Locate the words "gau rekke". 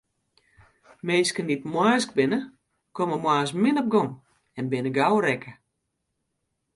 4.97-5.51